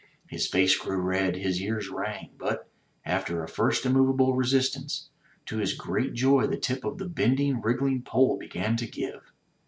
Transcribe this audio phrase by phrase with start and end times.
[0.27, 2.67] His face grew red, his ears rang, but,
[3.05, 5.11] after a first immovable resistance,
[5.45, 9.31] to his great joy the tip of the bending, wriggling pole began to give.